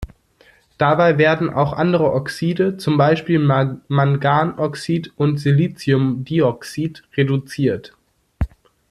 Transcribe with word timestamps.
Dabei 0.79 1.19
werden 1.19 1.51
auch 1.53 1.73
andere 1.73 2.11
Oxide, 2.13 2.75
zum 2.77 2.97
Beispiel 2.97 3.37
Mangandioxid 3.37 5.13
und 5.15 5.37
Siliciumdioxid, 5.37 7.03
reduziert. 7.15 7.95